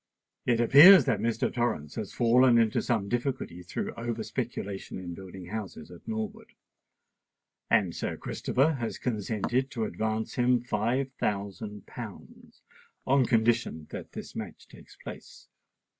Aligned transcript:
It 0.47 0.59
appears 0.59 1.05
that 1.05 1.19
Mr. 1.19 1.53
Torrens 1.53 1.93
has 1.93 2.11
fallen 2.11 2.57
into 2.57 2.81
some 2.81 3.07
difficulty 3.07 3.61
through 3.61 3.93
over 3.93 4.23
speculation 4.23 4.97
in 4.97 5.13
building 5.13 5.45
houses 5.49 5.91
at 5.91 6.07
Norwood; 6.07 6.53
and 7.69 7.95
Sir 7.95 8.17
Christopher 8.17 8.73
has 8.79 8.97
consented 8.97 9.69
to 9.69 9.83
advance 9.85 10.33
him 10.33 10.59
five 10.59 11.11
thousand 11.19 11.85
pounds, 11.85 12.63
on 13.05 13.27
condition 13.27 13.85
that 13.91 14.13
this 14.13 14.35
match 14.35 14.67
takes 14.67 14.95
place. 14.95 15.47